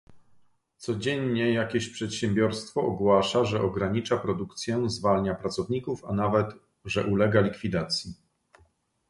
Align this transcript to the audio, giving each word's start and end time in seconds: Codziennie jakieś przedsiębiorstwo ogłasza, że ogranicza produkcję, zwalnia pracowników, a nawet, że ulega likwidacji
Codziennie 0.77 1.53
jakieś 1.53 1.89
przedsiębiorstwo 1.89 2.81
ogłasza, 2.81 3.45
że 3.45 3.61
ogranicza 3.61 4.17
produkcję, 4.17 4.89
zwalnia 4.89 5.35
pracowników, 5.35 6.05
a 6.05 6.13
nawet, 6.13 6.47
że 6.85 7.05
ulega 7.07 7.41
likwidacji 7.41 8.13